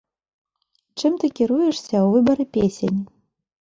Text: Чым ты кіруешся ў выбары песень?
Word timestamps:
Чым 0.97 1.13
ты 1.25 1.31
кіруешся 1.41 1.95
ў 2.01 2.19
выбары 2.19 2.43
песень? 2.59 2.99